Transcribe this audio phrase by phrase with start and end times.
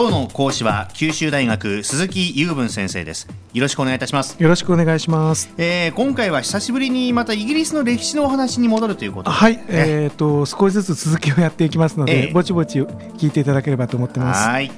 [0.00, 3.26] 今日の講師は九州大学鈴木雄文先生です。
[3.52, 4.40] よろしくお願いいたします。
[4.40, 9.36] よろしくお願いします、えー、今回は久しぶりにまたイギリスの歴史のお話に戻るということで。
[9.36, 12.32] はい、えー、と少しずつ続きをやっていきますので、ええ。
[12.32, 14.48] ぼちぼち聞いていただければと思ってます。
[14.48, 14.70] はい。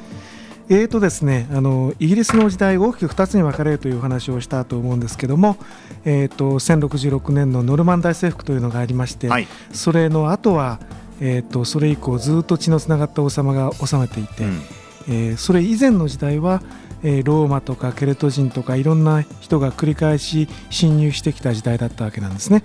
[0.71, 5.59] えーとですね、あのイギリスの時代大きく2つに分かれるというお話をしたと思うんですけども、
[6.07, 9.47] えー、と1066年のノルマン大征服というのがありまして、はい。
[9.75, 10.81] それの後は、
[11.21, 14.63] えー、とそれ以降ずっと血のつながった王様が治めていて、うん
[15.09, 16.63] えーそれ以前の時代は、
[17.03, 22.63] えーローマとかケルト人とかいろんな人が繰り返し侵入してきた時代だったわけなんですね。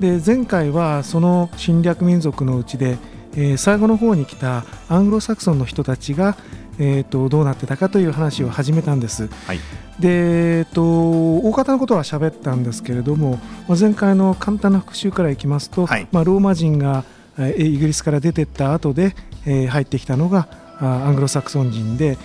[0.00, 2.98] で前回はその侵略民族のうちで、
[3.34, 6.36] えー最後の方に来たアングロサクソンの人たちが、
[6.78, 9.28] えー、とどうなってたかという話を始めたんです。
[9.46, 9.58] はい
[10.00, 10.82] で、えー、と
[11.46, 17.04] 大方のことは喋ったんですけれどもまあ前回の簡単な復習からいきますと、はいまあ、ローマ人が
[17.38, 19.14] えーイギリスから出てった後で、
[19.46, 22.18] えー入ってきたのがあアングロサクソン人で、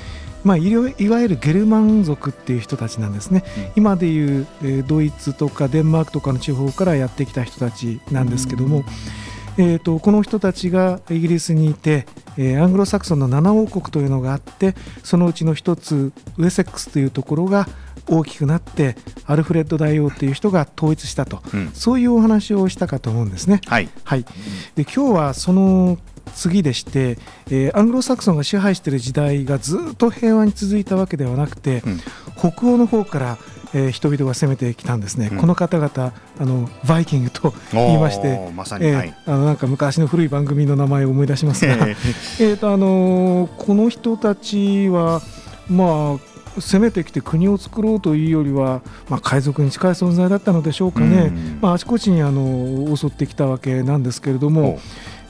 [0.43, 3.71] まあ、いわゆるゲルマン族っていう人たちなんですね、うん。
[3.75, 8.83] 今でいう、えードイツとかデンマークとかの地方からやってきた人たちなんですけども、
[9.57, 12.05] えー、とこの人たちがイギリスにいて、
[12.37, 17.67] えーアングロサクソンの7王国というのがあってそのうちの一つウェセックスというところが
[18.09, 18.95] 大きくなって
[19.25, 21.41] アルフレッド大王という人が統一したと。
[21.53, 21.71] うん。
[21.73, 23.59] そういうお話をしたかと思うんですね。
[23.65, 23.89] はい。
[24.03, 24.23] はい、
[24.75, 25.97] で今日はその
[26.35, 27.17] 次でして、
[27.49, 31.99] えーアングロサクソンが支配している時代がずっと平和に続いたわけではなくて、うん。
[32.37, 33.37] 北欧の方から、
[33.73, 35.37] えー人々が攻めてきたんですね、うん。
[35.39, 39.15] この方々あのバイキングと言いましておーまさに、えーはい。
[39.25, 41.75] あのなんか昔の古い番組の名前を思い出しますが、
[42.39, 45.21] えとあのーこの人たちは
[45.69, 51.59] まあ攻めてきて国を作ろうというよりは、まあ、海賊に近い存在だったのでしょうかね、うん。
[51.61, 54.79] まあ、あちこちにあの襲ってきたわけなんですけれどもほ、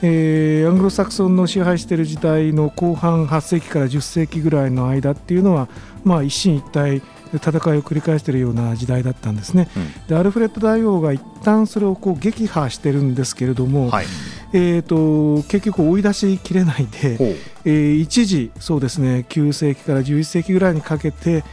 [0.01, 5.67] えーアングロサクソンの支配している時代の後半8世紀から10世紀ぐらいの間っていうのは、
[6.03, 7.01] まあ、一進一退
[7.33, 9.69] 戦いを繰り返しているような時代だったんですね。
[9.75, 10.07] うん。
[10.07, 14.05] でアルフレッド大王が一旦それをこう撃破してるんですけれども、はい
[14.53, 17.17] えー、と結局追い出しきれないで、
[17.65, 21.43] えー一時そうですね9世紀から11世紀ぐらいにかけて、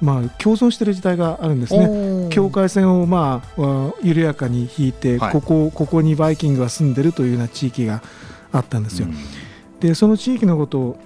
[0.00, 2.28] まあ、共存している時代があるんですね。
[2.30, 8.02] 境界線を、まあ、あ緩やかに引いて、はいここここにバイキングが住んでるというような地域が
[8.52, 9.08] あったんですよ。
[9.08, 9.14] うん
[9.84, 10.96] でその地域のことを、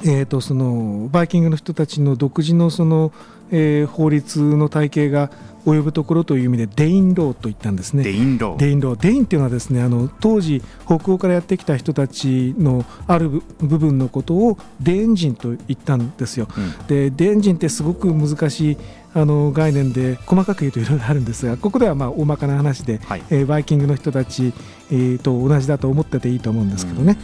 [0.00, 3.12] えー、とそのバイキングの人たちの独自のその、
[3.50, 5.30] えー法律の体系が
[5.64, 8.02] 及ぶところという意味で Danelaw と言ったんですね。
[8.02, 16.48] Danelaw Danelaw Dane っていうのはですねあの当時北欧からやってきた人たちのある部部分のことをデーン人と言ったんですよ。
[16.56, 18.76] うんでデーン人ってすごく難しい
[19.14, 24.52] あの概念で細かく言うといろいろあるんですがここではまあ大まかな話で、はいえーバイキングの人たち、
[24.90, 27.18] えーと同じだと思ってていいと思うんですけどね。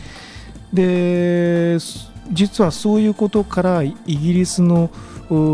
[0.72, 4.90] です実はそういうことからイギリスの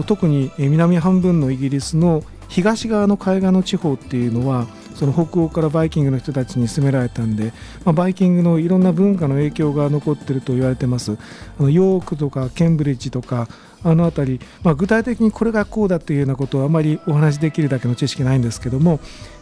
[0.06, 7.52] 特に南半分のイギリスの東側の海岸の地方っていうのはその北欧からバイキングの人たちに攻められたんで、
[7.84, 11.16] まあ、バイキングのいろんな文化の影響が残ってると言われてます
[11.58, 13.48] あのヨークとかケンブリッジとか
[13.82, 18.98] あの辺り、まあ、具体的にこれがこうだというようなことはあまりお話しできるだけの知識ないんですけども、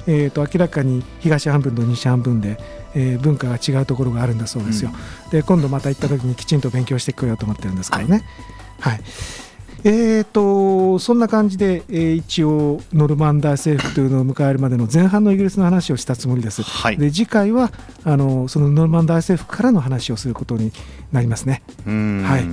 [0.07, 2.59] えー、と明らかに東半分と西半分で、
[2.95, 4.91] えー文化が違うところがあるんだそうですよ。
[5.31, 8.25] で今度また行った時にきちんと勉強してこようと思ってるんですけどね。
[8.81, 9.01] はい
[9.85, 16.63] えー、とそんな感じで、えー一応ノルマン大征服というのを迎えるまでの前半のイギリスの話をしたつもりです。
[16.63, 17.73] はいで次回は
[18.05, 20.73] あのそのノルマン大征服からの話をすることに
[21.11, 21.63] なりますね。
[21.87, 22.45] うんはい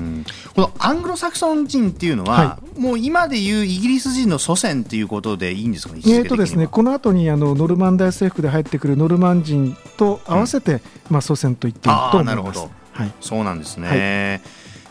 [0.55, 12.17] このアングロサクソン人っていうのは、はもう今でいうイギリス人の祖先っていうことでいいんですかね、えーとですね、この後にあのノルマン大征服で入ってくるノルマン人と合わせて、まあ、祖先と言っていいと思います。
[12.17, 14.41] あーなるほどはいそうなんですね。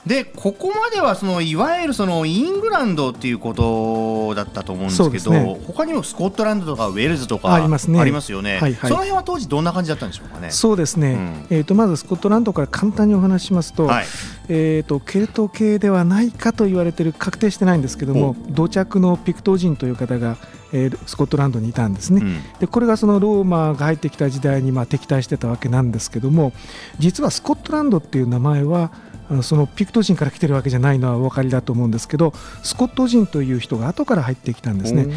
[0.09, 5.61] でここまではそのいわゆるそのイングランドっていうことだったと思うんですけどね。
[5.67, 8.01] 他にもスコットランドとかウェールズとかありますね。
[8.01, 8.89] ありますよね、はいはい。
[8.89, 10.51] その辺は当時どんな感じだったんでしょうかね？
[10.51, 11.47] そうですね、うん。
[11.51, 14.07] えー、とまずスコットランドから簡単にお話ししますと,、はい。
[14.49, 20.39] えー、とケルト系ではないかと言われている確定してないんですけども土着のピクト人という方が、
[20.73, 22.23] えースコットランドにいたんですね。
[22.23, 22.43] うん。
[22.61, 26.53] でこれがそのローマが入ってきた時代にまあ敵対してたわけなんですけども
[26.99, 28.91] 実はスコットランドっていう名前は
[29.43, 32.33] そのピクト人から来てるわけじゃないのはお分かりだと思うんですけど
[32.63, 35.09] スコット人という人が後から入ってきたんですね。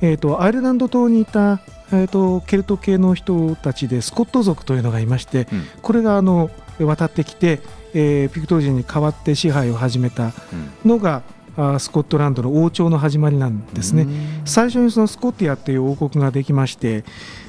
[0.00, 1.60] えー、とアイルランド島にいた、
[1.92, 5.66] えー、とケルト系の人たちでスコット族というのがいましてうん。
[5.80, 6.50] これがあの
[6.80, 7.60] 渡ってきて、
[7.94, 10.32] えーピクト人に代わって支配を始めた
[10.84, 10.90] うん。
[10.90, 11.22] のが、
[11.56, 14.06] あスコットランドの王朝の始まりなんですね。
[14.44, 17.04] 最初にそのスコティアっていう王国ができまして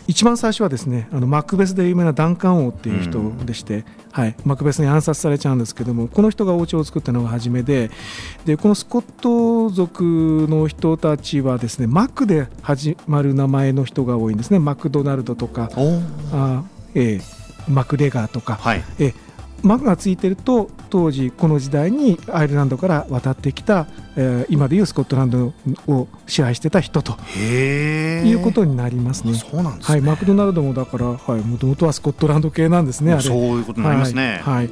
[0.08, 7.90] 一番最初はですねあのマクベスで有名なダンカン王っていう人でして、はい、マクベスに暗殺されちゃうんですけどもこの人が王朝を作ったのが初めで
[8.46, 14.60] でこのスコット族の人たちはですねマクで始まる名前の人が多いんですね。
[14.60, 16.64] マクドナルドとかあ、
[16.94, 19.14] えー、マクレガーとか、はい、え
[19.64, 23.88] マクがついてると当時この時代にアイルランドから渡ってきた、
[24.18, 25.54] えー、今でいうスコットランド
[25.88, 29.34] を支配してた人ということになりますね。
[29.34, 33.20] そうなんです、ね、はい、マクドナルドもだからもともとはスコットランド系なんですね。
[33.22, 34.42] そういうことになりますね。
[34.44, 34.56] はい。
[34.56, 34.70] はい、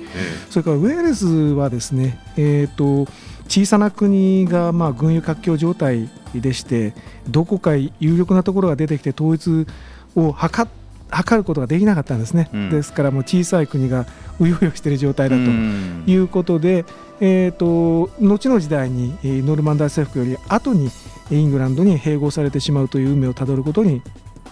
[0.50, 3.12] それからウェールズはですね、えっ、ー、と
[3.48, 6.94] 小さな国がまあ軍友割拠状態でして
[7.30, 9.68] どこか有力なところが出てきて統一
[10.16, 10.68] を図っ
[11.12, 14.06] 測ることができなかったんですね、うん、ですからもう小さい国が
[14.40, 16.86] うようよしている状態だということで、
[17.20, 20.90] えーと、後の時代にノルマン大征服より後に
[21.30, 24.02] イングランドに併合されてしまうという運命をたどることに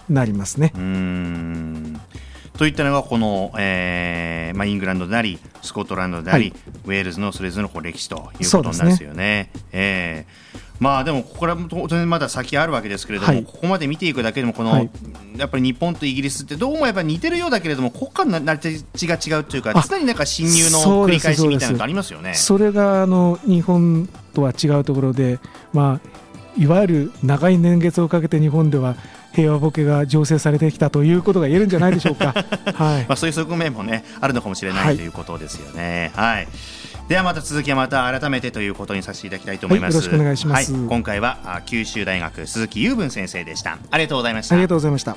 [0.08, 0.72] なりますね。
[2.56, 6.54] といったのがこの、えーまあ、イングランドでありスコットランドであり、はい、
[6.84, 9.16] ウェールズのそれぞれの歴史ということなんですよね。
[9.16, 9.50] ね。
[9.72, 14.90] えーまあでもここから当然まだ先あるわけですけれども、はい、ここまで見ていくだけでもこの、はい、
[15.36, 22.34] やっぱり日本とイギリスってどうもやっぱり似てるようだけれども国家の成り立ちが違うというか常になんか侵入の繰り返しみたいなのがありますよね。
[22.34, 25.38] それがあの日本とは違うところで、
[25.74, 26.20] まあ、
[26.58, 28.96] いわゆる長い年月をかけて日本では
[29.34, 32.32] 平和ボケが醸成されてきたということが言えるんじゃないでしょうか。
[32.74, 36.10] はい、まあそういう側面もねあるのかもしれない、はい、ということですよね。
[36.14, 36.48] はい
[37.10, 43.78] ではまた続きはまた改めてということにさせていただきたいと思います、はい、よろしくお願いします、はい、今回は九州大学鈴木雄文先生でした。
[43.90, 44.54] ありがとうございました。
[44.54, 45.16] ありがとうございました